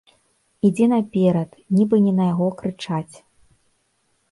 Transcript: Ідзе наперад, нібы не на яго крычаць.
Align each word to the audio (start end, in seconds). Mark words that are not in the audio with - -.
Ідзе 0.69 0.87
наперад, 0.93 1.49
нібы 1.77 1.95
не 2.07 2.13
на 2.21 2.31
яго 2.33 2.47
крычаць. 2.65 3.15